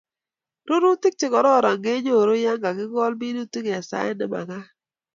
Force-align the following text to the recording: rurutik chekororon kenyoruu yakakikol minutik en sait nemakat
rurutik 0.67 1.15
chekororon 1.19 1.77
kenyoruu 1.83 2.43
yakakikol 2.45 3.11
minutik 3.21 3.65
en 3.75 3.83
sait 3.89 4.15
nemakat 4.19 4.65